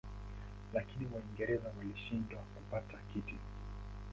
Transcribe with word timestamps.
Lakini 0.73 1.07
Waingereza 1.13 1.71
walishindwa 1.79 2.39
kupata 2.55 2.97
kiti. 3.13 3.35